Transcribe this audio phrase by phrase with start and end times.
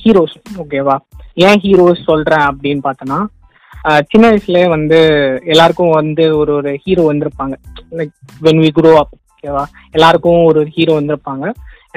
[0.00, 0.96] Heroes ஓகேவா
[1.46, 3.18] ஏன் heroes சொல்றேன் அப்படின்னு பார்த்தோன்னா
[4.10, 4.98] சின்ன வயசுல வந்து
[5.52, 7.54] எல்லாருக்கும் வந்து ஒரு ஒரு ஹீரோ வந்திருப்பாங்க.
[7.98, 8.14] Like
[8.46, 9.62] when we grow up ஓகேவா
[9.96, 11.46] எல்லாருக்கும் ஒரு ஹீரோ வந்திருப்பாங்க.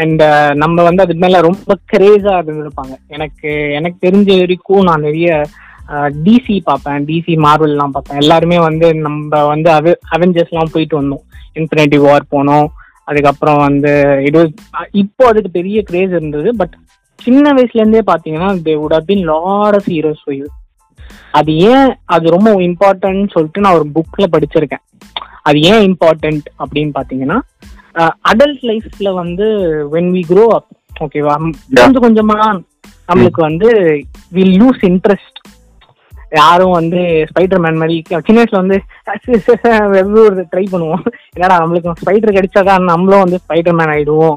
[0.02, 0.24] அண்ட்
[0.62, 2.94] நம்ம வந்து அது மேல ரொம்ப கிரேஸா இருந்திருப்பாங்க.
[3.16, 5.30] எனக்கு எனக்கு தெரிஞ்ச வரைக்கும் நான் நிறைய
[6.26, 7.06] டிசி பார்ப்பேன்.
[7.10, 8.22] டிசி மார்வல்லாம் பார்ப்பேன்.
[8.24, 11.26] எல்லாருமே வந்து நம்ம வந்து அவ அவெஞ்சர்ஸ்லாம் போயிட்டு வந்தோம்.
[11.60, 12.70] இன்ஃபினிட்டி வார் போனோம்.
[13.10, 13.92] அதுக்கப்புறம் வந்து
[14.28, 14.42] இது
[15.04, 16.50] இப்போ அதுக்கு பெரிய கிரேஸ் இருந்தது.
[16.62, 16.76] பட்
[17.22, 20.48] சின்ன வயசுல இருந்தே பாத்தீங்கன்னா they would have been lot of heroes for you
[21.32, 24.84] அது ஏன் அது ரொம்ப இம்பார்ட்டன்ட் சொல்லிட்டு நான் ஒரு புக்ல படிச்சிருக்கேன்.
[25.44, 27.38] அது ஏன் இம்பார்ட்டன்ட் அப்படின்னு பாத்தீங்கன்னா
[28.32, 29.46] அடல்ட் லைஃப்ல வந்து
[29.94, 30.70] வென் வி க்ரோ அப்
[31.04, 31.36] ஓகேவா
[31.78, 32.38] கொஞ்சம் கொஞ்சமா
[33.10, 33.70] நம்மளுக்கு வந்து
[34.32, 35.40] வில் லூஸ் இன்ட்ரெஸ்ட்
[36.32, 38.78] யாரும் வந்து ஸ்பைடர் மேன் மாதிரி சின்ன வயசுல வந்து
[39.90, 41.04] வெவ்வேறு ட்ரை பண்ணுவோம்.
[41.34, 44.36] என்னடா நம்மளுக்கு ஸ்பைடர் கிடைச்சாதான் நம்மளும் வந்து ஸ்பைடர் மேன் ஆயிடுவோம்.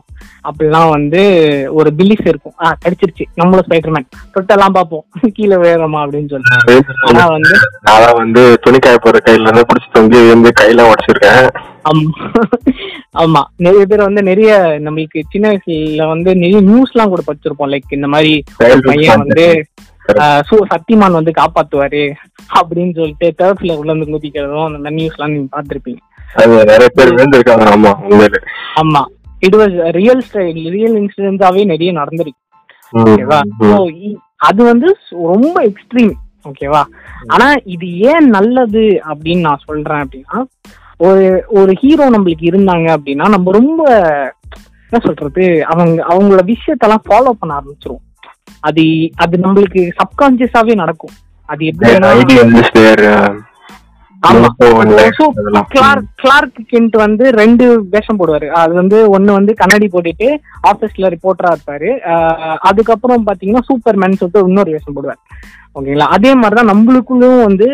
[0.49, 1.23] அப்படிலாம் வந்து
[1.71, 2.53] ஒரு பிலீஃப் இருக்கும்.
[2.65, 3.25] ஆ கிடைச்சிருச்சு.
[3.35, 5.05] நம்மளும் ஸ்பைடர் மேன் தொட்டெல்லாம் பார்ப்போம்.
[5.33, 6.95] கீழே வேறோமா அப்படின்னு சொல்லிட்டு.
[7.07, 11.49] ஆனா வந்து நான் வந்து துணி காய போற கையில இருந்து பிடிச்சி தொங்கி வந்து கையில உடச்சிருக்கேன்.
[13.19, 13.43] ஆமா.
[13.57, 14.53] நிறைய பேர் வந்து நிறைய
[14.85, 17.73] நம்மளுக்கு சின்ன வயசுல வந்து நிறைய நியூஸ்லாம் கூட படிச்சிருப்போம்.
[17.75, 18.43] லைக் இந்த மாதிரி
[18.85, 19.94] பையன் வந்து ஆஹ்,
[20.51, 22.13] சு- சக்திமான் வந்து காப்பாத்துவாரு
[22.55, 25.15] அப்படின்னு சொல்லிட்டு டர்ஃப்ல உள்ள இருந்து குதிக்கிறதும் அந்த நீங்க
[26.35, 27.65] அது நிறைய பேர் விழுந்திருக்காங்க.
[27.75, 27.93] ஆமா
[28.77, 29.03] ஆமா.
[29.39, 30.23] இட் வாஸ் ரியல்
[30.71, 32.41] ரியல் இன்சிடென்டாவே நிறைய நடந்திருக்கு.
[32.93, 33.41] ஓகேவா?
[34.37, 36.13] அது வந்து ரொம்ப எக்ஸ்ட்ரீம்
[36.45, 36.83] ஓகேவா?
[37.27, 40.45] ஆனா இது ஏன் நல்லது அப்படின்னு நான் சொல்றேன் அப்படின்னா
[40.99, 43.83] ஒரு ஒரு ஹீரோ நம்மளுக்கு இருந்தாங்க அப்படின்னா நம்ம ரொம்ப
[44.93, 48.03] என்ன சொல்றது அவங்க அவங்களோட விஷயத்தெல்லாம் ஃபாலோ பண்ண ஆரம்பிச்சிரும்
[48.61, 48.85] அது
[49.17, 51.15] அது நம்மளுக்கு சப்கான்சியஸாவே நடக்கும்.
[51.47, 53.43] அது uh,
[54.21, 55.67] அதெல்லாம்.
[55.69, 58.47] கிளார்க் கிளார்க் கென்ட் வந்து ரெண்டு வேஷம் போடுவாரு.
[58.47, 60.29] அது வந்து ஒண்ணு வந்து கண்ணாடி போட்டுட்டு
[60.71, 61.91] ஆபீஸ்ல ரிப்போர்ட்டரா இருப்பாரு.
[62.61, 65.23] அதுக்கப்புறம் பாத்தீங்கன்னா சூப்பர்மேன் சொல்லிட்டு இன்னொரு வேஷம் போடுவார்.
[65.75, 66.07] ஓகேங்களா?
[66.17, 67.69] அதே மாதிரிதான் நம்மளுக்குள்ளும் வந்து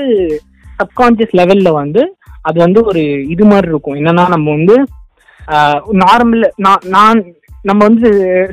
[0.79, 3.95] சப்கான்சியஸ் லெவல்ல வந்து அது வந்து ஒரு இது மாதிரி இருக்கும்.
[3.95, 4.85] என்னன்னா நம்ம வந்து
[5.93, 6.49] நார்மல்
[6.87, 7.25] நான்
[7.65, 8.09] நம்ம வந்து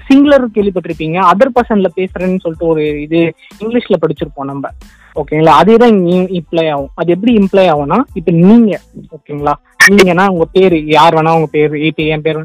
[0.07, 3.19] சிங்குலர் கேள்விப்பட்டிருப்பீங்க அதர் பர்சன்ல பேசுறேன்னு சொல்லிட்டு ஒரு இது
[3.61, 4.71] இங்கிலீஷ்ல படிச்சிருப்போம் நம்ம.
[5.15, 5.95] ஓகேங்களா அதே தான்
[6.39, 6.91] இம்ப்ளை ஆகும்.
[6.99, 8.73] அது எப்படி இம்ப்ளை ஆகும்னா இப்போ நீங்க
[9.17, 9.53] ஓகேங்களா
[9.91, 12.39] நீங்கன்னா உங்க பேரு யார் வேணா உங்க பேரு இப்போ என் பேர்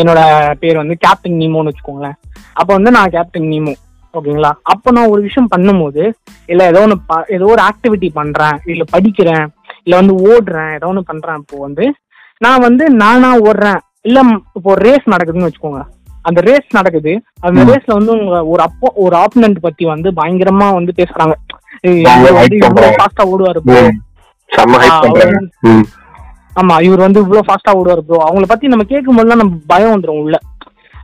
[0.00, 0.20] என்னோட
[0.62, 2.16] பேர் வந்து கேப்டன் நீமோன்னு வச்சுக்கோங்களேன்.
[2.60, 3.74] அப்போ வந்து நான் கேப்டன் நீமோ
[4.14, 6.02] ஓகேங்களா அப்போ நான் ஒரு விஷயம் பண்ணும்போது
[6.48, 6.98] இல்ல ஏதோ ஒன்று
[7.36, 9.44] ஏதோ ஒரு ஆக்டிவிட்டி பண்றேன் இல்ல படிக்கிறேன்
[9.84, 11.86] இல்ல வந்து ஓடுறேன் ஏதோ ஒன்று பண்றேன் இப்போ வந்து
[12.40, 14.18] நான் வந்து நானா ஓடுறேன் இல்ல
[14.58, 15.80] இப்போ ரேஸ் நடக்குதுன்னு வச்சுக்கோங்க.
[16.28, 17.12] அந்த ரேஸ் நடக்குது.
[17.40, 21.34] அந்த ரேஸ்ல வந்து உங்க ஒரு அப்போ ஒரு ஆப்பனண்ட் பத்தி வந்து பயங்கரமா வந்து பேசுறாங்க.
[23.00, 23.60] ஃபாஸ்டா ஓடுவாரு.
[25.70, 25.84] ம்.
[26.60, 30.20] ஆமா இவர் வந்து இவ்வளவு ஃபாஸ்டா ஓடுவார் ப்ரோ அவங்கள பத்தி நம்ம கேட்கும் போதுலாம் நம்ம பயம் வந்துரும்
[30.22, 30.36] உள்ள.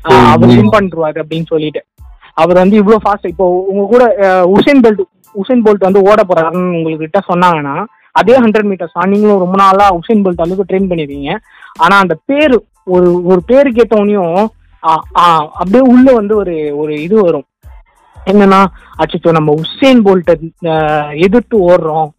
[0.04, 0.22] அவர்.
[0.52, 1.80] வின் பண்ணிருவாரு அப்படின்னு சொல்லிட்டு.
[2.34, 4.04] அவர் வந்து இவ்வளவு ஃபாஸ்ட் இப்போ உங்க கூட
[4.46, 5.02] உசேன் பெல்ட்
[5.34, 7.74] உசேன் போல்ட் வந்து ஓட போறாருன்னு உங்களுக்கு கிட்ட சொன்னாங்கன்னா
[8.12, 11.30] அதே ஹண்ட்ரட் மீட்டர்ஸ் நீங்களும் ரொம்ப நாளா உசேன் போல்ட் அளவுக்கு ட்ரெயின் பண்ணிருக்கீங்க.
[11.78, 12.56] ஆனா அந்த பேரு
[12.86, 14.36] ஒரு ஒரு பேரு கேட்டவனையும்
[14.84, 17.46] அப்படியே உள்ள வந்து ஒரு ஒரு இது வரும்.
[18.30, 18.60] என்னன்னா
[19.02, 20.34] அச்சோ நம்ம உசேன் போல்ட்டை
[21.26, 22.10] எதிர்த்து ஓடுறோம்.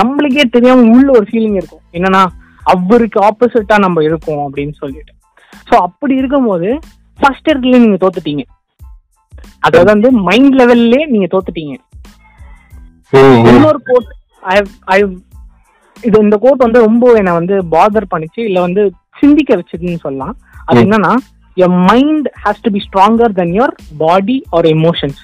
[0.00, 1.84] நம்மளுக்கே தெரியாம உள்ள ஒரு ஃபீலிங் இருக்கும்.
[1.92, 2.22] என்னன்னா
[2.62, 5.12] அவருக்கு ஆப்போசிட்டா நம்ம இருக்கோம் அப்படின்னு சொல்லிட்டு.
[5.68, 6.78] ஸோ அப்படி இருக்கும்போது
[7.18, 8.44] ஃபர்ஸ்ட் இயர்லயே நீங்க தோத்துட்டீங்க.
[9.58, 11.74] அதாவது வந்து மைண்ட் லெவல்லே நீங்க தோத்துட்டீங்க.
[13.50, 14.10] இன்னொரு கோட்
[14.40, 14.98] ஐ ஐ
[16.02, 18.40] இது இந்த கோட் வந்து ரொம்ப என்னை வந்து பாதர் பண்ணிச்சு.
[18.48, 20.36] இல்ல வந்து சிந்திக்க வச்சதுன்னு சொல்லலாம்.
[20.66, 20.80] அது.
[20.84, 21.12] என்னன்னா
[21.56, 25.22] your mind has to be stronger then your body or emotions.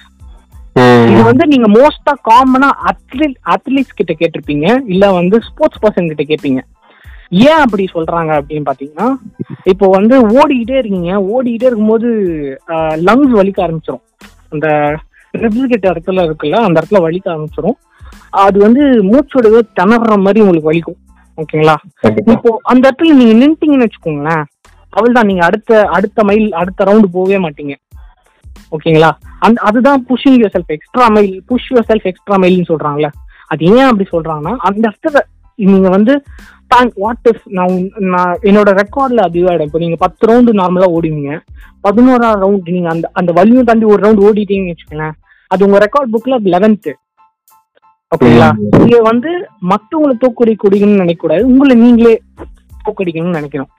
[1.11, 4.83] இது வந்து நீங்க மோஸ்டா காமனா அத்லீட் அத்லீட்ஸ் கிட்ட கேட்டிருப்பீங்க.
[4.85, 6.61] இல்ல வந்து ஸ்போர்ட்ஸ் பர்சன் கிட்ட கேட்பீங்க.
[7.29, 9.07] ஏன் அப்படி சொல்றாங்க அப்படின்னு பாத்தீங்கன்னா
[9.63, 11.11] இப்போ வந்து ஓடிக்கிட்டே இருக்கீங்க.
[11.33, 12.09] ஓடிக்கிட்டே இருக்கும்போது
[13.07, 14.03] லங்ஸ் வலிக்க ஆரம்பிச்சிரும்.
[14.49, 14.67] அந்த
[15.41, 17.77] ரிப்ஸ் கிட்ட இடத்துல இருக்குல்ல அந்த இடத்துல வலிக்க ஆரம்பிச்சிரும்.
[18.45, 20.99] அது வந்து மூச்சோடவே திணற மாதிரி உங்களுக்கு வலிக்கும்.
[21.37, 21.75] ஓகேங்களா.
[22.33, 24.43] இப்போ அந்த இடத்துல நீங்க நின்ட்டீங்கன்னு வச்சுக்கோங்களேன்
[24.93, 27.73] அவள்தான் நீங்க அடுத்த அடுத்த மைல் அடுத்த ரவுண்டு போகவே மாட்டீங்க.
[28.75, 29.11] ஓகேங்களா?
[29.45, 33.09] அந்த அதுதான் pushing yourself extra mile push yourself extra மைல்னு சொல்றாங்கல்ல.
[33.51, 35.19] அது ஏன் அப்படி சொல்றாங்கன்னா அந்த இடத்துல
[35.59, 36.13] நீங்க வந்து
[37.03, 37.73] வாட் இஃப் நான்
[38.13, 41.31] நான் என்னோட ரெக்கார்ட்ல அதுவாயிடும் இப்போ நீங்க பத்து ரவுண்டு நார்மலா ஓடுவீங்க
[41.83, 45.15] பதினோராம் ரவுண்ட் நீங்க அந்த அந்த வலியும் தாண்டி ஒரு ரவுண்ட் ஓடிட்டீங்கன்னு வச்சுக்கோங்களேன்
[45.51, 46.91] அது உங்க ரெக்கார்ட் புக்ல லெவன்த்து
[48.13, 48.47] ஓகேங்களா.
[48.79, 49.29] நீங்க வந்து
[49.71, 52.15] மத்தவங்களை தோக்கடி குடிக்கணும்னு நினைக்க கூடாது உங்களை நீங்களே
[52.85, 53.69] தோக்கடிக்கணும்னு நினைக்கணும்.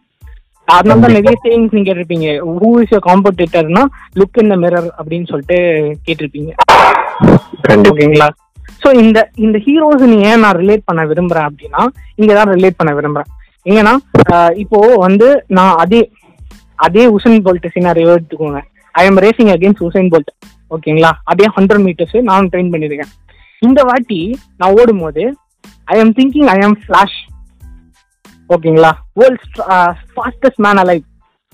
[0.74, 2.28] அதனால தான் நிறைய சேவிங்ஸ் நீங்க கேட்டிருப்பீங்க.
[2.62, 3.82] ஹூ இஸ் யோர் காம்படிட்டர்னா
[4.20, 5.58] லுக் இன் த மிரர் அப்படின்னு சொல்லிட்டு
[6.06, 6.50] கேட்டிருப்பீங்க.
[7.90, 8.28] ஓகேங்களா?
[8.82, 11.82] சோ இந்த இந்த ஹீரோஸ் நீ ஏன் நான் ரிலேட் பண்ண விரும்புறேன் அப்படின்னா
[12.20, 13.30] இங்க தான் ரிலேட் பண்ண விரும்புறேன்.
[13.78, 13.94] ஏன்னா
[14.62, 16.00] இப்போ வந்து நான் அதே
[16.86, 18.60] அதே உசைன் போல்ட் சினாரியோ எடுத்துக்கோங்க.
[19.00, 20.32] I am racing against Usain Bolt
[20.76, 21.10] ஓகேங்களா?
[21.32, 23.12] அதே ஹண்ட்ரட் மீட்டர்ஸ் நான் ட்ரெயின் பண்ணியிருக்கேன்.
[23.62, 24.20] இந்த வாட்டி
[24.58, 25.24] நான் ஓடும் போது
[25.86, 27.18] I am thinking I am Flash
[28.50, 29.46] ஓகேங்களா வேர்ல்ட்
[30.14, 31.04] ஃபாஸ்டஸ்ட் மேன் அலைவ்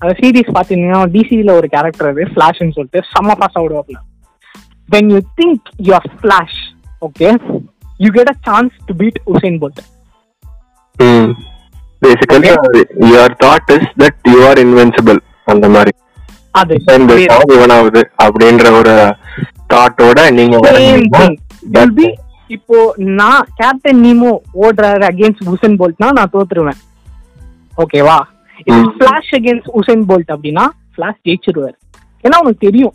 [0.01, 3.99] அந்த சீரீஸ் பார்த்தீங்கன்னா டிசியில் ஒரு கேரக்டர் அது ஃபிளாஷ்னு சொல்லிட்டு செம்ம fast ஓடுவாப்ல
[4.89, 6.59] when you think you are Flash
[7.01, 7.29] okay
[7.99, 9.81] you get a chance to beat Usain Bolt
[12.01, 12.51] basically
[13.07, 15.91] your thought is that you are invincible அந்த மாதிரி.
[16.51, 16.75] அது.
[17.53, 18.93] இவனாவது அப்படின்ற ஒரு
[19.73, 20.55] தாட்டோட நீங்க
[21.63, 22.15] Will be
[22.47, 26.79] இப்போ நான் கேப்டன் நீமோ ஓடுறாரு அகேன்ஸ்ட் உசைன் போல்ட்னா நான் தோத்துருவேன்.
[27.77, 28.17] ஓகேவா
[28.67, 28.87] ம்.
[28.95, 30.65] ஃபிளாஷ் அகேன்ஸ்ட் உசைன் போல்ட் அப்படின்னா
[30.95, 31.75] ஃபிளாஷ் ஜெயிச்சிருவாரு.
[32.23, 32.93] ஏன்னா உனக்கு தெரியும்.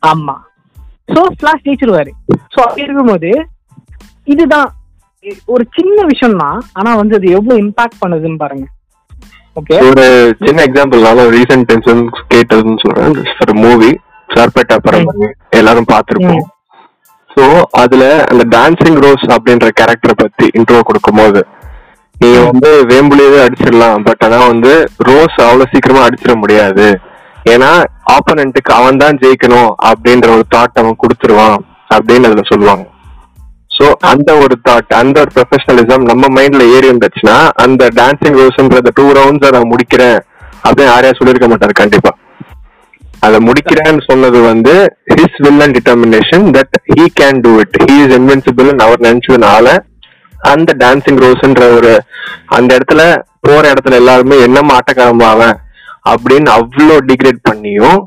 [0.00, 0.36] ஆமா.
[1.14, 2.10] சோ ஃபிளாஷ் ஜெயிச்சிருவாரு.
[2.54, 3.48] சோ அப்படி இருக்கும்போது
[4.24, 4.72] இதுதான்.
[5.44, 8.66] ஒரு சின்ன விஷயம் தான் ஆனா வந்து அது எவ்வளவு இம்பாக்ட் பண்ணுதுன்னு பாருங்க.
[9.60, 10.04] ஒரு
[10.42, 13.16] சின்ன எக்ஸாம்பிள் நான் ரீசெண்ட் டைம்ஸ் கேட்டதுன்னு சொல்றேன்.
[13.44, 13.90] ஒரு மூவி
[14.34, 15.10] சார்பேட்டா படம்.
[15.58, 16.44] எல்லாரும் பார்த்திருப்போம்.
[17.34, 17.44] சோ
[17.82, 21.42] அதுல அந்த டான்சிங் ரோஸ் அப்படின்ற கேரக்டரை பத்தி இன்ட்ரோ கொடுக்கும்போது
[22.22, 24.02] நீ வந்து வேம்புலியவே அடிச்சிடலாம்.
[24.08, 24.72] பட் ஆனா வந்து
[25.08, 26.86] ரோஸ் அவ்வளவு சீக்கிரமா அடிச்சிட முடியாது.
[27.52, 27.70] ஏன்னா
[28.16, 31.58] ஆப்போனண்ட்டுக்கு அவன் தான் ஜெயிக்கணும் அப்படின்ற ஒரு தாட் அவன் கொடுத்துருவான்
[31.94, 32.84] அப்படின்னு அதுல சொல்லுவாங்க.
[33.72, 39.06] சோ அந்த ஒரு தாட் அந்த ஒரு ப்ரொஃபஷனலிசம் நம்ம மைண்ட்ல ஏறி இருந்துச்சுன்னா அந்த டான்சிங் ரோஸ்ன்ற டூ
[39.12, 40.18] ரவுண்ட்ஸ் நான் முடிக்கிறேன்
[40.64, 42.10] அப்படின்னு யாரையா சொல்லியிருக்க மாட்டாரு கண்டிப்பா.
[43.22, 44.74] அதை முடிக்கிறேன்னு சொன்னது வந்து
[45.12, 49.66] his will and determination that he can do it he is invincible அவர் நினைச்சதுனால
[50.34, 51.92] அந்த டான்சிங் ரோஸ்ன்ற ஒரு
[52.56, 53.02] அந்த இடத்துல
[53.40, 55.54] போற இடத்துல எல்லாருமே என்னமா ஆட்டக்காரமாவன்
[56.10, 58.00] அப்படின்னு அவ்வளோ டிகிரேட் பண்ணியும்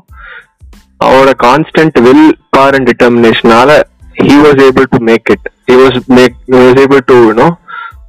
[1.00, 3.70] அவரோட கான்ஸ்டன்ட் வில் பார் அண்ட் டிட்டர்மினேஷனால
[4.18, 7.50] he was able to make it he was make he was able to you know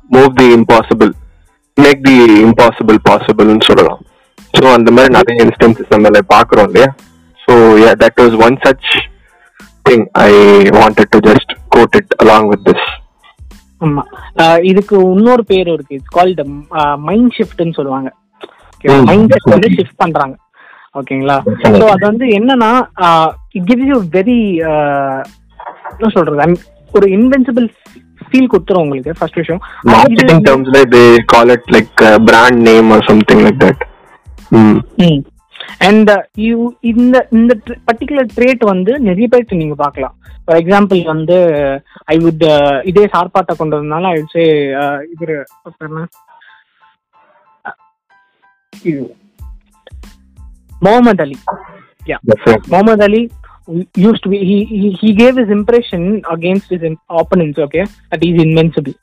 [0.09, 1.12] move the impossible
[1.77, 2.18] make the
[2.48, 4.01] impossible possible னு சொல்லலாம்
[4.57, 6.89] ஸோ அந்த மாதிரி நிறைய இன்ஸ்டன்சஸ் நம்ம பாக்குறோம் இல்லையா
[7.39, 8.88] so yeah that was one such
[9.86, 10.31] thing i
[10.80, 12.83] wanted to just quote it along with this
[13.81, 14.03] ஆமா
[14.69, 16.42] இதுக்கு இன்னொரு பேர் இருக்கு இட்ஸ் கால்ட்
[17.07, 18.10] மைண்ட் ஷிஃப்ட்னு சொல்லுவாங்க.
[19.10, 20.36] மைண்ட் செட் வந்து ஷிஃப்ட் பண்றாங்க
[21.00, 21.38] ஓகேங்களா.
[21.80, 22.71] ஸோ அது வந்து என்னன்னா
[23.57, 24.39] இட் கிவ்ஸ் யூ வெரி
[25.92, 26.57] என்ன சொல்றது?
[26.92, 27.68] ஒரு இன்வென்சிபிள்
[28.28, 29.62] ஃபீல் கொடுத்துரும் உங்களுக்கு ஃபர்ஸ்ட் விஷயம்.
[30.95, 33.80] They call it like a brand name or something like that.
[34.51, 34.78] Mm.
[35.88, 36.12] And
[36.45, 36.57] you
[36.92, 37.54] இந்த இந்த
[37.88, 40.16] பர்டிகுலர் ட்ரேட் வந்து நிறைய பேருக்கு நீங்க பார்க்கலாம்.
[40.45, 41.38] ஃபார் எக்ஸாம்பிள் வந்து
[42.06, 42.45] ஐ வுட்
[42.84, 44.44] இதே சார்பாட்டை கொண்டு வந்தனால ஐ சே
[45.13, 45.34] இவர்
[45.88, 46.06] என்ன?
[48.92, 49.04] இது.
[52.72, 53.22] முகமது அலி
[53.68, 53.98] யா Definitely.
[53.98, 57.86] Muhammad Ali used to be he he, he gave his impression against his opponents okay
[58.12, 58.94] that he's invincible.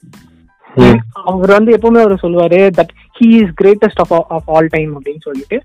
[0.77, 0.99] Mm.
[1.13, 2.89] அவர் வந்து எப்பவுமே அவர் சொல்லுவாரு that
[3.21, 5.63] he is greatest of of all time அப்படின்னு சொல்லிட்டு.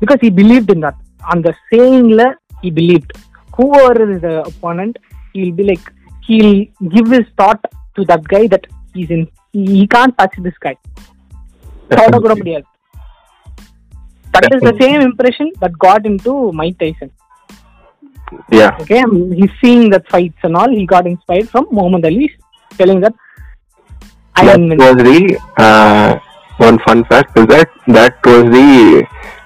[0.00, 3.12] Because he believed in that அந்த சேயிங்ல he believed
[3.58, 4.96] who are is the opponent
[5.34, 5.86] he'll be like
[6.28, 7.60] he'll give is that
[7.92, 10.74] to that guy that is in he can't touch this guy
[11.88, 12.64] தொட கூட முடியாது.
[14.26, 17.21] That is the same impression that got in to Mike Tyson
[18.50, 20.70] yeah Okay, and he's seeing that fights and all.
[20.70, 22.28] He got inspired from Muhammad Ali,
[22.72, 23.14] telling that
[24.36, 25.18] I that am was the
[25.58, 26.08] uh,
[26.58, 28.68] one fun fact is that that was the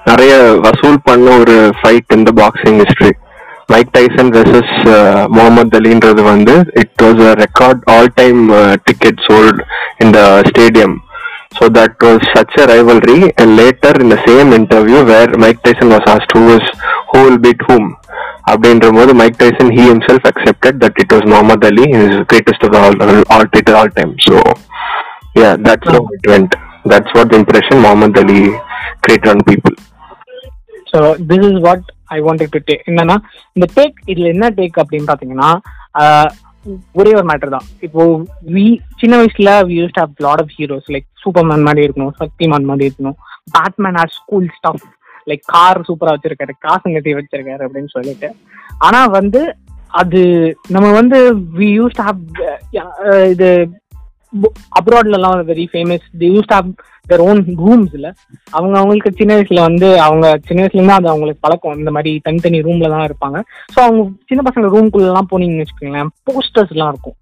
[0.09, 0.33] நிறைய
[0.65, 3.11] வசூல் பண்ண ஒரு fight இந்த boxing history
[3.73, 4.75] Mike Tyson versus
[5.37, 8.39] Muhammad அலின்றது வந்து it was a record all time
[8.89, 9.61] ticket sold
[10.05, 10.95] in the stadium
[11.57, 15.93] so that was such a rivalry and later in the same interview where Mike Tyson
[15.95, 16.71] was asked who is
[17.11, 17.89] who will beat whom
[18.51, 22.75] அப்படின்ற போது Mike Tyson he himself accepted that it was Muhammad Ali his greatest of
[22.81, 22.95] all
[23.29, 24.37] all greatest all time so
[25.35, 26.53] yeah that's how it went
[26.85, 28.41] that's what the impression Muhammad Ali
[29.01, 29.77] created on people
[30.91, 30.99] so
[31.29, 33.15] this is what I wanted to take என்னன்னா
[33.57, 35.49] இந்த take இதுல என்ன take அப்படின்னு பாத்தீங்கன்னா
[36.01, 36.29] ஆஹ்,
[36.99, 37.67] ஒரே ஒரு matter தான்.
[37.87, 38.03] இப்போ
[38.55, 38.65] வி
[39.01, 43.19] சின்ன வயசுல we use have lot of heroes like Superman மாதிரி இருக்கணும் சக்திமான் மாதிரி இருக்கணும்
[43.57, 44.87] Batman or school staff
[45.31, 48.31] like car சூப்பரா வச்சிருக்காரு காசு கட்டி வச்சிருக்காரு அப்படின்னு சொல்லிட்டு.
[48.87, 49.43] ஆனா வந்து
[50.01, 50.21] அது
[50.75, 51.19] நம்ம வந்து
[51.59, 52.23] வி யூஸ் ஹவ்
[53.33, 53.49] இது
[54.79, 56.69] அப்ராட்ல எல்லாம் very famous the use have
[57.11, 58.09] their own rooms இல்ல.
[58.57, 61.79] அவங்க அவங்களுக்கு சின்ன வயசுல வந்து அவங்க சின்ன வயசுல இருந்து அது அவங்களுக்கு பழக்கம்.
[61.83, 63.39] இந்த மாதிரி தனித்தனி ரூம்ல தான் இருப்பாங்க.
[63.75, 67.17] ஸோ அவங்க சின்ன பசங்க ரூம்குள்ள எல்லாம் போனீங்கன்னு வச்சுக்கோங்களேன் போஸ்டர்ஸ் எல்லாம் இருக்கும்.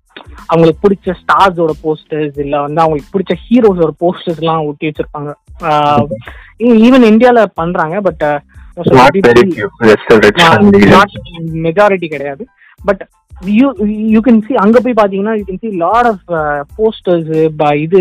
[0.51, 5.31] அவங்களுக்கு பிடிச்ச ஸ்டார்ஸோட போஸ்டர்ஸ் இல்ல வந்து அவங்களுக்கு பிடிச்ச ஹீரோஸோட போஸ்டர்ஸ் எல்லாம் ஒட்டி வச்சிருப்பாங்க.
[6.87, 8.25] ஈவன் இந்தியால பண்றாங்க பட்
[11.67, 12.45] மெஜாரிட்டி கிடையாது.
[12.81, 13.03] But
[13.47, 13.69] you
[14.15, 16.25] you can see அங்க போய் பாத்தீங்கன்னா you can see lot of
[16.77, 17.31] posters
[17.77, 18.01] இது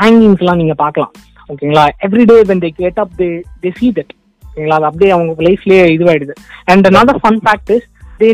[0.00, 1.12] ஹேங்கிங்ஸ் எல்லாம் நீங்க பார்க்கலாம்
[1.48, 4.12] ஓகேங்களா everyday when they get up they they see that
[4.48, 6.34] ஓகேங்களா அது அப்படியே அவங்க லைஃப்லயே இதுவாயிடுது.
[6.64, 7.86] And another fun fact is
[8.18, 8.28] they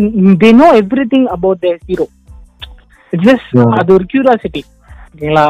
[0.44, 0.68] they know
[1.14, 2.06] everything about their hero
[3.12, 3.68] it's just.
[3.70, 4.62] அது ஒரு கியூரியாசிட்டி
[5.14, 5.44] ஓகேங்களா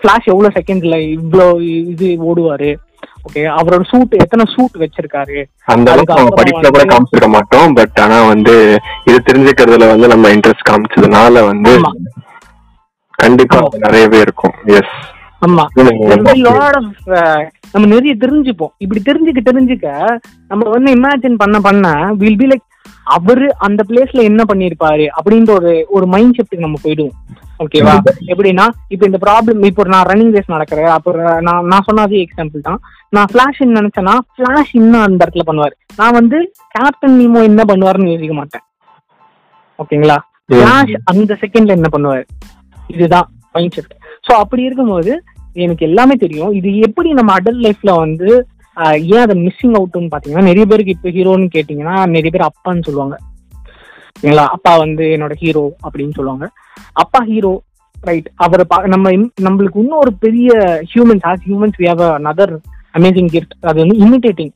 [0.00, 1.46] ஃபிளாஷ் எவ்வளவு செகண்ட்ஸ்ல இவ்வளோ
[1.88, 2.76] இது ஓடுவாரு?
[3.24, 5.44] ஓகே அவரோட சூட் எத்தனை சூட் வச்சிருக்காரு?
[5.64, 10.68] அந்த அளவுக்கு அதுக்கப்புறம் படிப்புல கூட காமிச்சிருக்க மாட்டோம் பட் ஆனா வந்து இது தெரிஞ்சுக்கிறதுல வந்து நம்ம இன்ட்ரெஸ்ட்
[10.70, 11.80] காமிச்சதுனால வந்து.
[13.10, 14.54] கண்டிப்பா நிறையவே இருக்கும்.
[14.64, 14.94] எஸ்
[15.46, 15.64] ஆமா.
[15.76, 17.40] uh,
[17.72, 18.72] நம்ம நிறைய தெரிஞ்சுப்போம்.
[18.78, 22.66] இப்படி தெரிஞ்சுக்க தெரிஞ்சுக்க நம்ம வந்து இமேஜின் பண்ண பண்ண வில் பி லைக்
[23.16, 27.16] அவரு அந்த பிளேஸ்ல என்ன பண்ணிருப்பாரு அப்படின்ற ஒரு ஒரு மைண்ட் செட்டுக்கு நம்ம போயிடுவோம்.
[27.64, 27.94] ஓகேவா
[28.32, 30.90] எப்படின்னா இப்போ இந்த ப்ராப்ளம் இப்போ நான் ரன்னிங் ரேஸ் நடக்கிறேன்.
[30.96, 31.10] அப்போ
[31.48, 32.80] நான் நான் சொன்ன அதே எக்ஸாம்பிள் தான்.
[33.16, 35.74] நான் ஃபிளாஷ் நினைச்சேன்னா ஃபிளாஷ் இன்னும் அந்த இடத்துல பண்ணுவார்.
[36.00, 36.38] நான் வந்து
[36.76, 38.64] கேப்டன் நீமோ என்ன பண்ணுவாருன்னு யோசிக்க மாட்டேன்.
[39.78, 40.18] ஓகேங்களா.
[40.48, 42.24] ஃபிளாஷ் அந்த செகண்ட்ல என்ன பண்ணுவார்?
[42.94, 43.94] இதுதான் மைண்ட் செட்
[44.26, 45.12] ஸோ அப்படி இருக்கும்போது
[45.64, 46.52] எனக்கு எல்லாமே தெரியும்.
[46.58, 48.28] இது எப்படி நம்ம அடல்ட் லைஃப்ல வந்து
[49.08, 53.16] ஏன் அதை மிஸ்ஸிங் அவுட்னு பாத்தீங்கன்னா நிறைய பேருக்கு இப்போ ஹீரோன்னு கேட்டிங்கன்னா நிறைய பேர் அப்பான்னு சொல்லுவாங்க.
[54.12, 56.46] ஓகேங்களா அப்பா வந்து என்னோட ஹீரோ அப்படின்னு சொல்லுவாங்க.
[56.96, 57.52] அப்பா ஹீரோ
[57.96, 59.10] ரைட் அவரை பா நம்ம
[59.42, 60.50] நம்மளுக்கு இன்னும் ஒரு பெரிய
[60.92, 62.54] humans as humans we have another
[62.94, 64.52] amazing gift அது வந்து இமிடேட்டிங்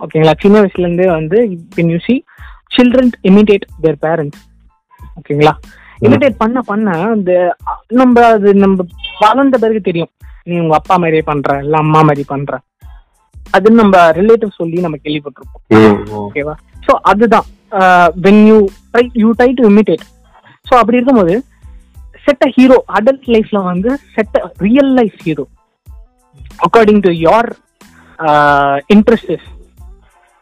[0.00, 1.38] ஓகேங்களா சின்ன வயசுல இருந்தே வந்து
[1.74, 2.14] பின் you see
[2.76, 4.42] children imitate their parents
[5.16, 5.54] ஓகேங்களா
[6.00, 7.32] இமிடேட் பண்ண பண்ண அந்த
[7.64, 8.86] அ, நம்ம அது நம்ம
[9.20, 10.10] வளர்ந்த பிறகு தெரியும்.
[10.46, 12.52] நீ உங்க அப்பா மாதிரியே பண்ற இல்ல அம்மா மாதிரி பண்ற.
[13.54, 15.64] அது நம்ம ரிலேட்டிவ் சொல்லி நம்ம கேள்விப்பட்டிருப்போம்.
[16.20, 16.54] ஓகேவா
[16.86, 17.48] ஸோ அதுதான்.
[18.24, 18.56] When you
[18.92, 20.04] try you try to imitate
[20.66, 21.34] so அப்படி இருக்கும்போது
[22.26, 25.44] செட் அ ஹீரோ அடல்ட் லைஃப்ல வந்து set real life hero
[26.66, 27.48] according to your
[28.94, 29.32] interest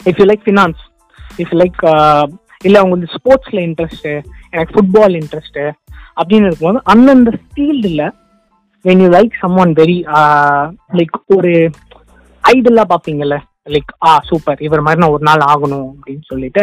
[0.00, 0.82] if you like finance
[1.42, 1.80] if like
[2.60, 4.08] இல்லை உங்களுக்கு ஸ்போர்ட்ஸ்ல இன்ட்ரெஸ்ட்
[4.52, 5.60] எனக்கு ஃபுட்பால் இன்ட்ரெஸ்ட்
[6.16, 8.04] அப்படின்னு இருக்கும்போது அந்தந்த ஃபீல்டில்
[8.84, 9.98] when you like someone very
[11.00, 11.54] like ஒரு
[12.44, 13.36] ஐடலா பார்ப்பீங்கல்ல
[13.74, 16.62] லைக் ஆ சூப்பர் இவர் மாதிரி நான் ஒரு நாள் ஆகணும் அப்படின்னு சொல்லிட்டு.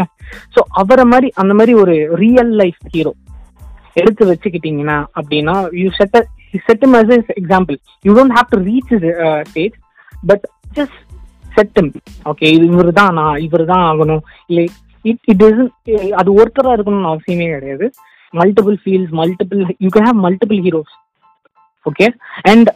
[0.55, 3.13] ஸோ அவரை மாதிரி அந்த மாதிரி ஒரு ரியல் லைஃப் ஹீரோ
[4.01, 6.17] எடுத்து வச்சுக்கிட்டீங்கன்னா அப்படின்னா you set
[6.67, 8.93] set as example you don't have to reach
[9.49, 9.75] stage
[10.29, 10.45] but
[10.77, 10.99] just
[11.57, 11.89] set them
[12.31, 14.23] okay இது இவர் தான் நான் இவர் தான் ஆகணும்.
[14.49, 14.65] இல்லை
[15.05, 15.61] இட் இட் இஸ்
[16.21, 17.85] அது ஒருத்தராக இருக்கணும்னு அவசியமே கிடையாது.
[18.33, 20.93] Multiple fields multiple you can have multiple heroes
[21.85, 22.07] okay
[22.51, 22.69] and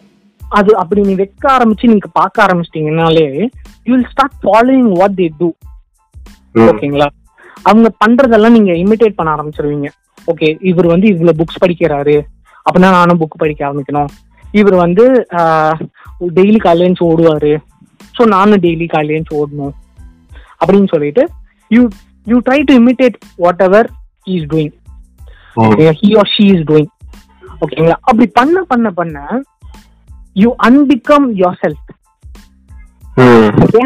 [0.59, 3.25] அது அப்படி நீ வைக்க ஆரம்பிச்சு நீங்க பார்க்க ஆரம்பிச்சிட்டீங்கனாலே
[3.85, 5.49] you will start following what they do.
[6.71, 7.07] ஓகேங்களா?
[7.69, 9.89] அவங்க பண்றதெல்லாம் நீங்க இமிடேட் பண்ண ஆரம்பிச்சிருவீங்க.
[10.31, 12.15] ஓகே இவர் வந்து இவ்வளவு புக்ஸ் படிக்கிறாரு
[12.65, 14.11] அப்படின்னா நானும் புக் படிக்க ஆரம்பிக்கணும்.
[14.59, 15.05] இவர் வந்து
[16.37, 17.53] டெய்லி காலையில ஓடுவாரு.
[18.17, 19.73] ஸோ நானும் டெய்லி காலையில ஓடணும்.
[20.61, 21.23] அப்படின்னு சொல்லிட்டு
[21.75, 21.81] you
[22.31, 23.17] you try to imitate
[23.67, 23.87] whatever
[24.35, 24.73] is doing.
[26.01, 26.91] He or she is doing
[27.63, 27.97] ஓகேங்களா?
[28.09, 29.17] அப்படி பண்ண பண்ண பண்ண
[30.36, 31.28] You unbecome
[31.64, 31.84] yourself
[33.16, 33.52] hmm.
[33.64, 33.84] okay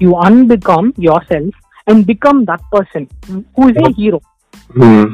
[0.00, 1.52] you unbecome yourself
[1.86, 3.02] and become that person
[3.54, 4.18] who is a hero
[4.86, 5.08] ம்.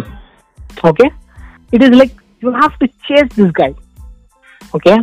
[0.91, 1.09] okay
[1.73, 3.71] it is like you have to chase this guy
[4.77, 4.97] okay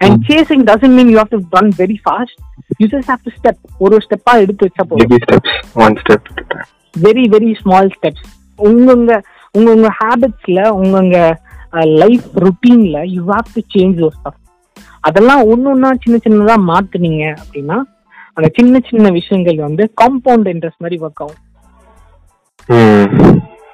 [0.00, 2.34] and chasing doesn't mean you have to run very fast
[2.80, 5.50] you just have to step ஒரு ஸ்டெப்பா எடுத்து வச்சா போதும் Baby steps,
[5.84, 6.68] one step at a time.
[6.94, 8.26] Very very small steps
[8.58, 9.12] உங்கங்க
[9.56, 11.16] உங்க உங்க ஹேபிட்ஸ்ல உங்கங்க
[12.02, 14.38] life ருட்டீன்ல you have to change your stuff
[15.05, 17.77] அதெல்லாம் ஒன்று ஒன்றா சின்ன சின்னதா மாத்துனீங்க அப்படின்னா
[18.37, 21.41] அந்த சின்ன சின்ன விஷயங்கள் வந்து காம்பவுண்ட் இன்ட்ரெஸ்ட் மாதிரி ஒர்க் ஆகும்.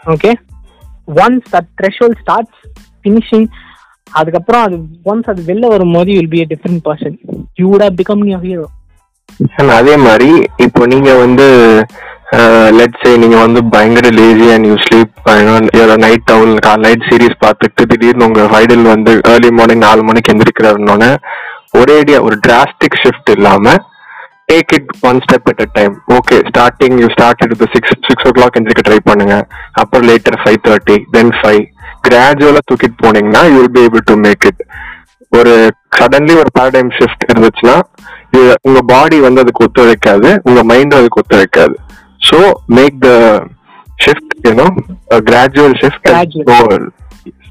[0.04, 0.32] Okay
[1.18, 2.60] once that threshold starts
[3.02, 3.48] finishing
[4.12, 4.76] அதுக்கப்புறம் அது
[5.12, 7.16] ஒன்ஸ் அது வெளில வரும்போது will be a different person
[7.60, 8.68] you would have become your hero
[9.78, 10.30] அதே மாதிரி
[10.66, 11.46] இப்போ நீங்க வந்து
[12.32, 15.16] Uh, லெட் சே நீங்க வந்து பயங்கர lazy and you sleep
[16.04, 16.54] night towel
[16.86, 21.10] night series பார்த்துட்டு திடீர்னு உங்க ஐடல் வந்து ஏர்லி மார்னிங் நாலு மணிக்கு எந்திரிக்கிறாருன்னொன்னே
[21.80, 23.74] ஒரேடியா ஒரு டிராஸ்டிக் ஷிஃப்ட் இல்லாம
[24.52, 28.58] take it one step at a time okay starting you start it six six o'clock
[28.60, 29.36] எந்திரிக்க ட்ரை பண்ணுங்க.
[29.84, 31.62] அப்புறம் later five thirty then five
[32.08, 34.64] கிராஜுவலா தூக்கிட்டு போனீங்கன்னா you will be able to make it
[35.32, 35.54] ஒரு
[36.00, 37.78] சடன்லி ஒரு paradigm shift இருந்துச்சுன்னா
[38.36, 41.76] இது உங்க பாடி வந்து அதுக்கு ஒத்துழைக்காது உங்க மைண்டும் அதுக்கு ஒத்துழைக்காது.
[42.22, 42.40] So
[42.78, 43.10] make the
[44.00, 44.68] shift you know
[45.30, 46.84] gradual shift Gradual.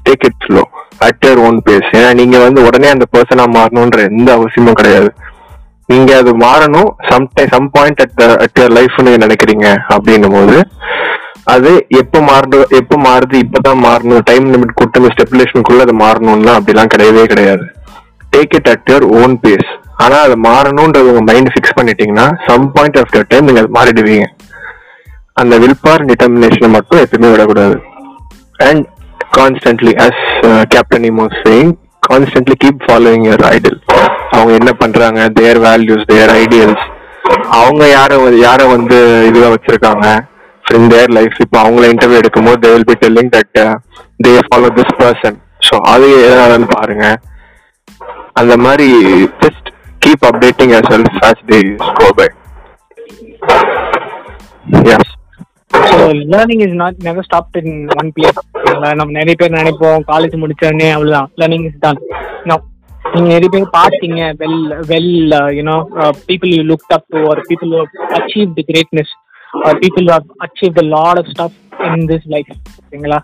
[0.05, 0.61] Take it slow
[1.07, 5.09] at your own pace ஏன்னா நீங்க வந்து உடனே அந்த பர்சனா மாறணும்ன்ற எந்த அவசியமும் கிடையாது.
[5.91, 6.89] நீங்க அது மாறணும்.
[7.09, 10.57] Some some point at at your life நீங்க நினைக்கிறீங்க அப்படின்னும் போது
[11.53, 14.25] அது எப்போ மாறுது எப்போ மாறுது இப்பதான் மாறணும்.
[14.29, 17.65] டைம் லிமிட் கொடுத்து ஸ்டெபிலேஷனுக்குள்ள அது மாறணும்னா அப்படிலாம் கிடையவே கிடையாது.
[18.33, 19.69] Take it at your own pace
[20.03, 24.27] ஆனா அது மாறணும்ன்றது உங்க மைண்ட் ஃபிக்ஸ் பண்ணிட்டீங்கன்னா சம் பாயிண்ட் ஆஃப் டைம் நீங்க அது மாறிடுவீங்க.
[25.37, 27.77] அந்த வில் பார் டிட்டர்மினேஷனை மட்டும் எப்பயுமே விடக்கூடாது.
[28.67, 28.83] And
[29.37, 30.23] constantly as
[30.73, 31.71] captain இமோ saying
[32.09, 33.77] constantly keep following your idol
[34.35, 35.21] அவங்க என்ன பண்றாங்க?
[35.39, 36.83] தேர் வேல்யூஸ் தேர் ஐடியல்ஸ்
[37.59, 38.97] அவங்க யார யாரை யார வந்து
[39.29, 40.07] இதுவா வச்சிருக்காங்க?
[40.65, 43.59] இன் தேர் லைஃப் இப்போ அவங்கள இன்டர்வியூ எடுக்கும்போது they will be telling that
[44.25, 47.05] they follow this person so அது எதனாலன்னு பாருங்க.
[48.41, 48.87] அந்த மாதிரி
[49.43, 49.67] just
[50.05, 51.61] keep updating yourself as the
[51.99, 52.27] go by
[54.95, 55.11] as
[56.33, 58.39] learning is not never stopped in one place
[58.99, 61.79] நம்ம நிறைய பேர் நினைப்போம் காலேஜ் முடிச்ச உடனே அவ்வளோதான் லேர்னிங் இஸ்
[62.51, 62.57] நோ
[63.13, 64.61] நீங்க நிறைய பேர் பார்த்தீங்க well
[64.91, 65.13] well
[65.57, 65.77] you know
[66.29, 67.73] people you look up to or people
[68.19, 69.13] achieve the greatness
[69.67, 71.57] or people have achieve the lot of stuff
[71.87, 73.19] in this life ஓகேங்களா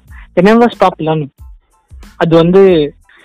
[0.49, 1.33] நெவர் ஸ்டாப் லேர்னிங்
[2.23, 2.61] அது வந்து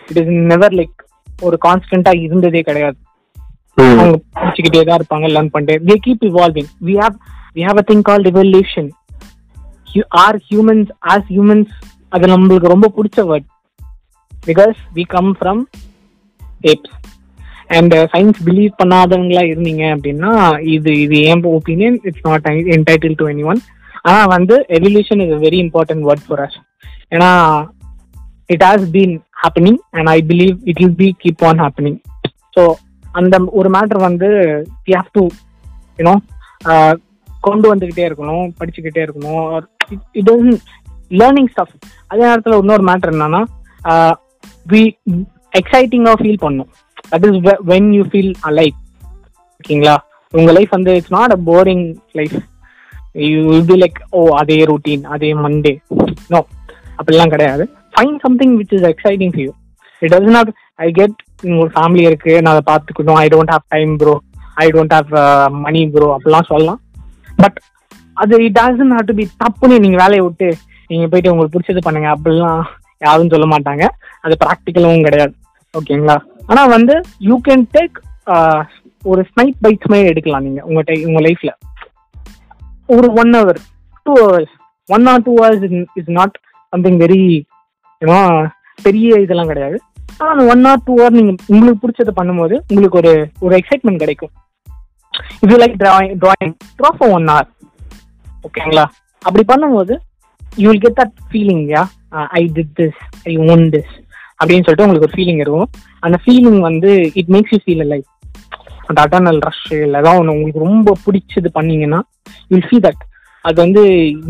[0.09, 0.97] it is never like
[1.43, 2.97] ஒரு கான்ஸ்டன்டா இருந்ததே கிடையாது.
[3.77, 5.85] அவங்க படிச்சுக்கிட்டே தான் இருப்பாங்க லேர்ன் பண்ணிட்டு.
[5.89, 7.15] They keep evolving we have
[7.57, 8.87] we have a thing called evolution.
[10.25, 11.73] Or humans as humans
[12.09, 13.49] அது நம்மளுக்கு ரொம்ப பிடிச்ச word
[14.47, 15.61] because we come from
[16.65, 16.97] apes
[17.69, 20.33] and science believe பண்ணாதவங்களா இருந்தீங்க அப்படின்னா
[20.67, 23.61] இது இது என் opinion it's not entitled to anyone
[24.03, 26.59] ஆனால் வந்து evolution is very important word for us
[27.11, 27.31] ஏன்னா
[28.51, 31.99] it has been happening and I believe it will be keep on happening
[32.57, 32.65] so
[33.15, 34.29] அந்த ஒரு matter வந்து
[34.87, 35.25] வி ஹாவ் டு
[35.99, 36.15] யூனோ
[37.41, 39.47] கொண்டு வந்துக்கிட்டே இருக்கணும் படிச்சுக்கிட்டே இருக்கணும்
[40.19, 40.61] இட் டசன்
[41.21, 41.75] லேர்னிங் ஸ்டஃப்
[42.11, 43.43] அதே நேரத்தில் இன்னொரு மேட்டர் என்னன்னா
[44.73, 44.83] வி
[45.61, 46.71] எக்ஸைட்டிங்காக ஃபீல் பண்ணும்.
[47.13, 47.41] That is
[47.73, 48.77] when you feel alive
[49.61, 49.97] ஓகேங்களா?
[50.35, 51.85] உங்க லைஃப் வந்து it's not a boring
[52.19, 52.37] life
[53.31, 55.73] you will be like oh அதே ரொட்டீன் அதே மண்டே
[56.35, 56.41] நோ
[56.99, 57.65] அப்படிலாம் கிடையாது.
[57.95, 59.51] Fine something which is exciting few
[60.03, 60.53] it does not
[60.85, 61.17] I get
[61.63, 63.19] ஒரு family இருக்கு நான் அதை பார்த்துக்கணும்.
[63.25, 64.15] I don't have time bro
[64.65, 65.13] I don't have
[65.67, 66.81] money bro அப்படிலாம் சொல்லலாம்.
[67.43, 67.59] பட்
[68.23, 70.49] அது it doesn't have to be தப்புன்னு நீங்க வேலையை விட்டு
[70.91, 72.09] நீங்க போயிட்டு உங்களுக்கு பிடிச்சது பண்ணுங்க.
[72.15, 72.63] அப்படிலாம்
[73.07, 73.85] யாரும் சொல்ல மாட்டாங்க.
[74.25, 75.35] அது ப்ராக்டிக்கலும் கிடையாது.
[75.75, 76.17] ஓகேங்களா
[76.51, 76.95] ஆனா வந்து
[77.29, 77.97] யூ கேன் டேக்
[79.11, 81.53] ஒரு ஸ்னைப் பைட்ஸ் மாதிரி எடுக்கலாம் நீங்க உங்க டை உங்க லைஃப்ல
[82.95, 83.59] ஒரு one hour
[84.07, 84.53] two hours
[84.89, 85.65] one or two hours
[86.01, 86.37] is not
[86.73, 87.23] something very
[88.03, 88.21] ஏன்னா
[88.87, 89.77] பெரிய இதெல்லாம் கிடையாது.
[90.19, 93.13] ஆனால் அந்த ஒன் ஆர் டூ ஹவர் நீங்க உங்களுக்கு பிடிச்சதை பண்ணும்போது உங்களுக்கு ஒரு
[93.45, 94.33] ஒரு எக்ஸைட்மெண்ட் கிடைக்கும்.
[95.45, 97.49] இது like drawing drawing draw for one hour
[98.49, 98.85] ஓகேங்களா?
[99.23, 99.95] அப்படி பண்ணும்போது
[100.57, 101.83] you will get that feeling yeah
[102.39, 103.01] I did this
[103.33, 103.93] I own this
[104.41, 105.69] அப்படின்னு சொல்லிட்டு உங்களுக்கு ஒரு ஃபீலிங் இருக்கும்.
[106.07, 108.09] அந்த ஃபீலிங் வந்து it makes you feel like
[108.87, 112.01] அந்த அட்டர்னல் ரஷ் இல்லை ஏதாவது ஒன்று உங்களுக்கு ரொம்ப பிடிச்சது பண்ணீங்கன்னா
[112.53, 113.03] யூல் ஃபீல் தட்
[113.45, 113.83] அது வந்து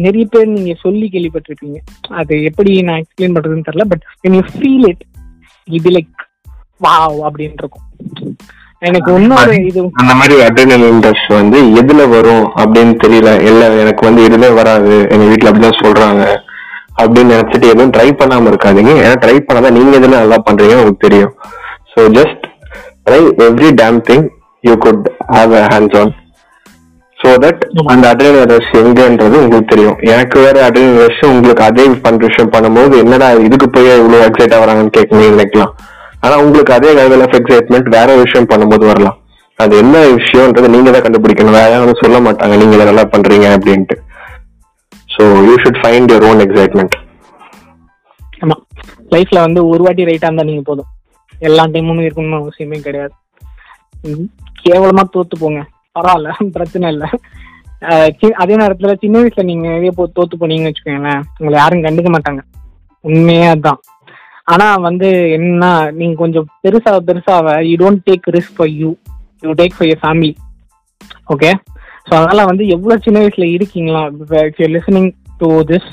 [0.04, 1.78] நிறைய பேர் நீங்க சொல்லி கேள்விப்பட்டிருப்பீங்க.
[2.20, 5.02] அது எப்படி நான் எக்ஸ்பிளைன் பண்றதுன்னு தெரியல but when you feel it
[5.78, 6.22] இது லைக்
[6.86, 7.86] வாவ் அப்படின்னு இருக்கும்.
[8.82, 13.30] எனக்கு இன்னொரு இது அந்த மாதிரி அட்ரினலின் ரஷ் வந்து எதுல வரும் அப்படின்னு தெரியல.
[13.48, 14.94] இல்ல எனக்கு வந்து எதுவுமே வராது.
[15.14, 16.22] எங்க வீட்ல அப்படிதான் சொல்றாங்க.
[17.02, 18.92] அப்படின்னு நினைச்சிட்டு எதுவும் ட்ரை பண்ணாம இருக்காதீங்க.
[19.02, 21.32] ஏன்னா ட்ரை பண்ணாதான் நீங்க எதுல நல்லா பண்றீங்க உங்களுக்கு தெரியும்.
[21.92, 22.42] So just
[23.06, 24.26] try every damn thing
[24.64, 26.12] you could have a hands on
[27.18, 29.96] so that அந்த அட்ரினல் ரஷ் எங்கன்றது உங்களுக்கு தெரியும்.
[30.14, 34.96] எனக்கு வேற அட்ரினல் ரஷ் உங்களுக்கு அதே பண்ற விஷயம் பண்ணும்போது என்னடா இதுக்கு போய் இவ்வளவு எக்ஸைட் ஆகுறாங்கன்னு
[34.98, 35.72] கேட்க நினைக்கலாம்
[36.22, 39.16] ஆனா உங்களுக்கு அதே லெவல் ஆஃப் எக்ஸைட்மெண்ட் வேற விஷயம் பண்ணும்போது வரலாம்.
[39.58, 41.56] அது என்ன விஷயம்ன்றது நீங்க தான் கண்டுபிடிக்கணும்.
[41.58, 43.96] வேற யாரும் சொல்ல மாட்டாங்க நீங்க இதை நல்லா பண்றீங்க அப்படின்ட்டு.
[45.14, 46.94] So you should find your own excitement
[48.42, 48.56] ஆமா.
[49.14, 50.88] லைஃப்ல வந்து ஒரு வாட்டி ரைட்டா இருந்தா நீங்க போதும்.
[51.32, 53.14] எல்லா டைமும் இருக்கணும்னு அவசியமே கிடையாது.
[54.08, 54.28] ம்,
[54.64, 55.60] கேவலமா தோத்து போங்க.
[55.96, 57.08] பரவாயில்ல பிரச்சனை இல்லை.
[58.42, 62.42] அதே நேரத்துல சின்ன வயசுல நீங்க நிறைய போ தோத்து போனீங்கன்னு வச்சுக்கோங்களேன் உங்களை யாரும் கண்டுக்க மாட்டாங்க.
[63.04, 63.80] உண்மையே தான்
[64.48, 68.90] ஆனா வந்து என்ன நீங்க கொஞ்சம் பெருசா பெருசாவ you don't take risk for you
[69.42, 70.32] you take for your family
[71.26, 71.50] okay
[72.06, 74.02] so அதனால வந்து எவ்வளவு சின்ன வயசுல இருக்கீங்களா?
[74.74, 75.88] Listening to this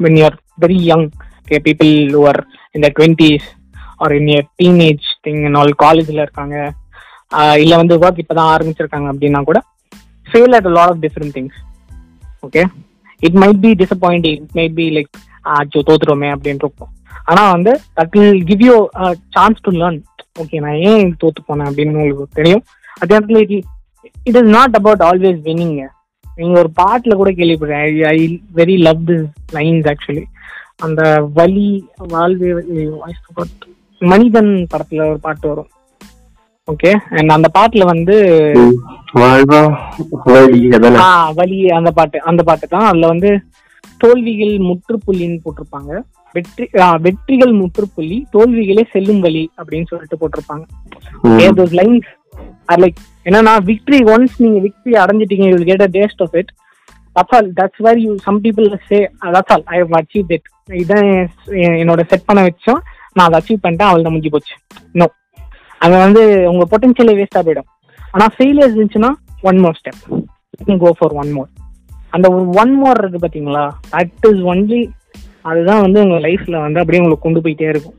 [0.00, 1.08] when you're very young
[1.42, 2.22] okay people who
[2.74, 3.46] இந்த twenties
[4.00, 6.56] or in your teenage thing all காலேஜில் இருக்காங்க
[7.32, 9.58] இல்லை இல்ல வந்து ஒர்க் இப்பதான் ஆரம்பிச்சிருக்காங்க அப்படின்னா கூட
[10.26, 11.56] fail at lot of different things
[12.42, 12.62] okay
[13.20, 15.10] it might be disappointing it might be like
[15.54, 16.92] ஆச்சோ தோத்துருவோமே அப்படின்ட்டு இருக்கும்.
[17.28, 18.76] ஆனா வந்து that will give you
[19.36, 19.98] chance to learn
[20.42, 22.62] okay நான் ஏன் தோத்து போனேன் அப்படின்னு உங்களுக்கு தெரியும்.
[22.96, 23.54] அதே நேரத்தில் it
[24.26, 25.84] it is not about always winning
[26.34, 28.18] நீங்க ஒரு பாட்டுல கூட கேள்விப்படுறேன் I
[28.54, 29.24] very love this
[29.56, 30.24] lines actually
[30.86, 31.02] அந்த
[31.38, 31.68] வலி
[32.12, 32.50] வாழ்வே.
[34.00, 35.70] மனிதன் படத்துல ஒரு பாட்டு வரும்.
[36.68, 38.14] ஓகே அண்ட் அந்த பாட்டுல வந்து
[41.38, 43.30] வலி அந்த பாட்டு அந்த பாட்டு தான் அதுல வந்து
[44.02, 45.92] தோல்விகள் முற்றுப்புள்ளின்னு போட்டிருப்பாங்க.
[46.36, 46.64] வெற்றி
[47.06, 50.64] வெற்றிகள் முற்றுப்புள்ளி தோல்விகளே செல்லும் வழி அப்படின்னு சொல்லிட்டு போட்டிருப்பாங்க.
[51.58, 52.08] தோஸ் லைன்ஸ்
[52.72, 52.98] ஆர் லைக்
[53.28, 56.50] என்னன்னா விக்டரி ஒன்ஸ் நீங்க victory அடைஞ்சிட்டீங்க you get a taste of it
[57.16, 58.98] that's all that's where you some people say
[59.36, 60.48] that's all I have achieve it
[60.82, 61.06] இதான்
[61.64, 62.80] என் என்னோட செட் பண்ண வச்சோம்.
[63.16, 64.54] நான் அதை அச்சீவ் பண்ணிட்டேன் அவள் முடிஞ்சு போச்சு.
[65.00, 65.06] நோ
[65.84, 66.22] அங்க வந்து
[66.52, 67.68] உங்க பொட்டன்ஷியலே வேஸ்டா போயிடும்.
[68.14, 69.12] ஆனா ஃபெயிலியர்ஸ் இருந்துச்சுன்னா
[69.48, 70.02] one more step
[70.84, 71.50] go for one more
[72.12, 73.64] அந்த ஒரு ஒன் மோர் இருக்கு பாத்தீங்களா?
[73.94, 74.80] தட் இஸ் ஒன்லி
[75.50, 77.96] அதுதான் வந்து உங்க லைஃப்ல வந்து அப்படியே உங்களுக்கு கொண்டு போயிட்டே இருக்கும்.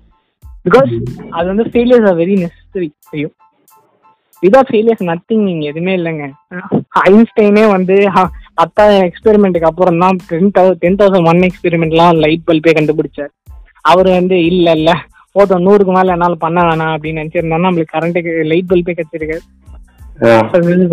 [0.65, 0.91] பிகாஸ்
[1.38, 3.30] அது வந்து ஃபெயிலியர்ஸ் ஆர் வெரி நெசசரி ஐயோ
[4.43, 6.26] விதவுட் ஃபெயிலியர்ஸ் நத்திங் நீங்க எதுவுமே இல்லைங்க.
[7.10, 7.95] ஐன்ஸ்டைனே வந்து
[8.60, 13.32] பத்தாயிரம் எக்ஸ்பெரிமெண்ட்டுக்கு அப்புறம் தான் ten thou ten thousand one எக்ஸ்பெரிமெண்ட்லாம் light பல்பே கண்டுபிடிச்சார்.
[13.91, 14.91] அவர் வந்து இல்ல இல்ல.
[15.36, 15.63] போதும்.
[15.65, 16.93] நூறுக்கு மேல என்னால பண்ண வேணாம்.
[16.95, 18.95] அப்படின்னு நினைச்சிருந்தா நம்மளுக்கு கரண்ட்டுக்கு லைட் பல்பே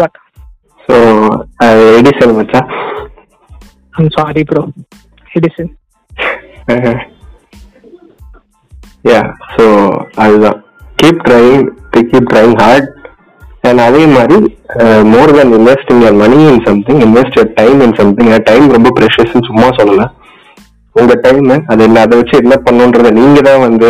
[0.03, 0.19] பட்
[0.89, 0.97] ஸோ
[1.99, 2.69] எடிசன் மச்சான்?
[4.01, 4.63] I'm sorry bro
[5.39, 5.71] Edison
[9.11, 9.21] yeah
[9.55, 9.65] so
[10.23, 10.59] அதுதான்.
[11.01, 12.89] Keep trying to keep trying hard
[13.69, 14.37] and அதே மாதிரி
[15.13, 19.49] more then investing your money in something invest your time in something time ரொம்ப ப்ரெஷஸ்ன்னு
[19.51, 20.07] சும்மா சொல்லலை.
[20.97, 23.89] உங்க டைம் அது என்ன அதை வச்சு என்ன பண்ணுன்றத நீங்க தான் வந்து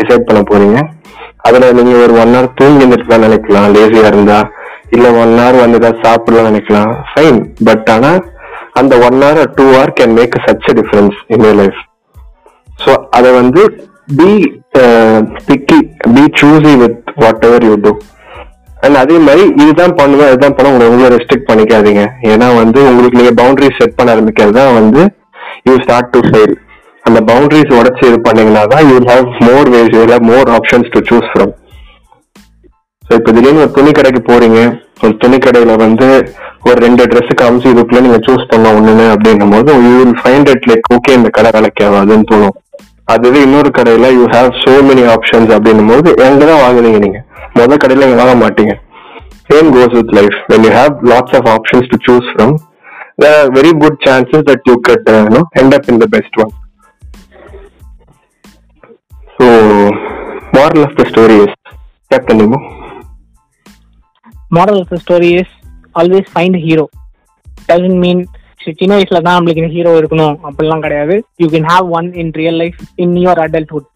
[0.00, 0.80] டிசைட் பண்ண போறீங்க.
[1.46, 4.40] அதுல நீங்க ஒரு ஒன் ஹவர் தூங்கி இருந்துருக்கலாம் நினைக்கலாம் லேசியா இருந்தா.
[4.96, 6.92] இல்ல ஒன் ஹவர் வந்து ஏதாவது சாப்பிடலாம் நினைக்கலாம்.
[7.10, 8.12] ஃபைன் பட் ஆனா
[8.74, 11.80] அந்த one hour two hour can make such a difference in your life
[12.78, 13.62] so அதை வந்து
[14.18, 14.30] be
[15.48, 15.78] picky
[16.14, 17.10] be choosy with
[17.48, 17.92] whatever you do
[18.78, 22.02] and அதே மாதிரி இதுதான் பண்ணுவேன் இதுதான் பண்ண உங்களை உங்களை ரெஸ்ட்ரிக்ட் பண்ணிக்காதீங்க.
[22.30, 25.02] ஏன்னா வந்து உங்களுக்கு நீங்க பவுண்டரி செட் பண்ண ஆரம்பிக்கிறது தான் வந்து
[25.68, 26.54] யூ ஸ்டார்ட் டு ஃபெயில்
[27.04, 31.02] அந்த பவுண்டரிஸ் உடச்சி இது பண்ணீங்கன்னா தான் you have more ways you have more options to
[31.10, 31.52] choose from
[33.04, 34.58] so இப்போ திடீர்னு ஒரு துணி கடைக்கு போறீங்க.
[35.04, 36.08] ஒரு துணி கடையில வந்து
[36.68, 40.66] ஒரு ரெண்டு ட்ரெஸ் காமிச்சு இதுக்குள்ள நீங்க சூஸ் பண்ண ஒண்ணுன்னு அப்படின்னும் போது you will find it
[40.70, 42.56] like okay இந்த கடை வேலைக்கு ஆகாதுன்னு தோணும்.
[43.14, 47.20] அதுவே இன்னொரு கடையில you have so many options அப்படின்னும் போது எங்க தான் நீங்க?
[47.56, 48.74] முத கடையில இங்க வாங்க மாட்டீங்க.
[49.48, 52.54] Same goes with life when you have lots of options to choose from
[53.22, 56.08] there are very good chances that you could uh, you know end up in the
[56.14, 56.52] best one.
[59.38, 59.46] So
[60.56, 61.52] moral of the story is
[62.12, 62.60] captain nemo
[64.56, 65.52] moral of the story is
[66.00, 66.86] always find hero
[67.68, 68.22] doesn't mean
[68.80, 70.34] சின்ன வயசுல தான் நம்மளுக்கு இந்த hero இருக்கணும்.
[70.48, 71.14] அப்படிலாம் கிடையாது.
[71.42, 73.88] You can have one in real life in your adulthood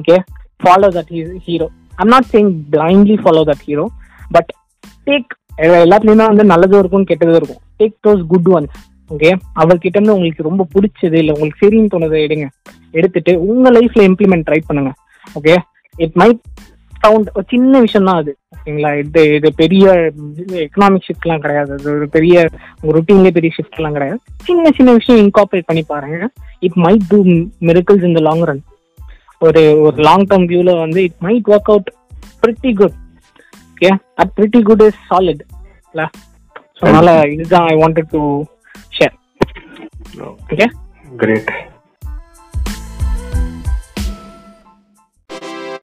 [0.00, 0.16] okay
[0.64, 1.12] follow that
[1.46, 1.66] hero
[2.02, 3.86] I'm not saying blindly follow that hero
[4.36, 4.50] but
[5.08, 5.32] take
[5.82, 7.60] எல்லாத்துலேயுமே வந்து நல்லதும் இருக்கும் கெட்டதும் இருக்கும்.
[7.80, 8.76] Take those good ones
[9.14, 9.30] okay
[9.62, 12.46] அவர்கிட்ட இருந்து உங்களுக்கு ரொம்ப பிடிச்சது இல்லை உங்களுக்கு சரின்னு தோணுதை எடுங்க.
[12.98, 14.92] எடுத்துட்டு உங்க லைஃப்ல இம்ப்ளிமெண்ட் ட்ரை பண்ணுங்க.
[15.38, 15.54] ஓகே
[16.04, 16.40] இட் மைட்
[17.04, 18.32] சவுண்ட் ஒரு சின்ன விஷயம் தான் அது.
[18.56, 18.90] ஓகேங்களா?
[19.02, 19.84] இது இது பெரிய
[20.64, 21.70] எக்கனாமிக் ஷிஃப்ட்லாம் கிடையாது.
[21.78, 22.34] அது ஒரு பெரிய
[22.80, 24.18] உங்க ருட்டீன்லேயே பெரிய ஷிஃப்ட்லாம் கிடையாது.
[24.48, 26.28] சின்ன சின்ன விஷயம் இன்கார்பரேட் பண்ணி பாருங்க.
[26.68, 27.18] It might do
[27.70, 28.62] miracles in the long run
[29.40, 31.90] ஒரு ஒரு லாங் டேர்ம் வியூல வந்து it might work out
[32.42, 32.96] pretty good
[33.72, 33.90] okay
[34.22, 35.42] at pretty good is solid
[35.92, 36.04] இல்ல?
[36.78, 38.22] ஸோ அதனால இதுதான் I wanted to
[38.98, 39.14] share
[40.32, 40.66] okay
[41.22, 41.48] great.